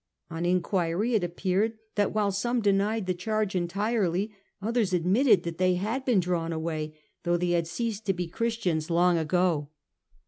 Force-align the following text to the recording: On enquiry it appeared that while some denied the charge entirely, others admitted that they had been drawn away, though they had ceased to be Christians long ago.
On 0.31 0.47
enquiry 0.47 1.13
it 1.13 1.23
appeared 1.23 1.77
that 1.93 2.11
while 2.11 2.31
some 2.31 2.59
denied 2.59 3.05
the 3.05 3.13
charge 3.13 3.53
entirely, 3.55 4.31
others 4.59 4.93
admitted 4.93 5.43
that 5.43 5.59
they 5.59 5.75
had 5.75 6.05
been 6.05 6.19
drawn 6.19 6.51
away, 6.51 6.97
though 7.21 7.37
they 7.37 7.51
had 7.51 7.67
ceased 7.67 8.07
to 8.07 8.13
be 8.13 8.27
Christians 8.27 8.89
long 8.89 9.19
ago. 9.19 9.69